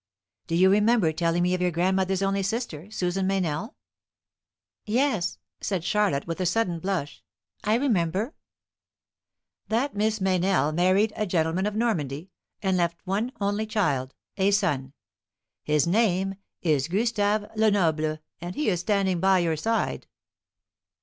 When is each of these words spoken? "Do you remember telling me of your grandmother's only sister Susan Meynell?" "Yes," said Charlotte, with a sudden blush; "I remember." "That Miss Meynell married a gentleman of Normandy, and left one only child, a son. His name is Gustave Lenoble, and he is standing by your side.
"Do 0.47 0.55
you 0.55 0.71
remember 0.71 1.11
telling 1.13 1.43
me 1.43 1.53
of 1.53 1.61
your 1.61 1.69
grandmother's 1.69 2.23
only 2.23 2.41
sister 2.41 2.89
Susan 2.89 3.27
Meynell?" 3.27 3.75
"Yes," 4.83 5.37
said 5.59 5.83
Charlotte, 5.83 6.25
with 6.25 6.41
a 6.41 6.45
sudden 6.47 6.79
blush; 6.79 7.21
"I 7.63 7.75
remember." 7.75 8.33
"That 9.67 9.93
Miss 9.93 10.17
Meynell 10.19 10.71
married 10.73 11.13
a 11.15 11.27
gentleman 11.27 11.67
of 11.67 11.75
Normandy, 11.75 12.31
and 12.63 12.77
left 12.77 12.97
one 13.05 13.31
only 13.39 13.67
child, 13.67 14.15
a 14.37 14.49
son. 14.49 14.93
His 15.63 15.85
name 15.85 16.33
is 16.63 16.87
Gustave 16.87 17.47
Lenoble, 17.55 18.17
and 18.39 18.55
he 18.55 18.69
is 18.69 18.79
standing 18.79 19.19
by 19.19 19.37
your 19.37 19.55
side. 19.55 20.07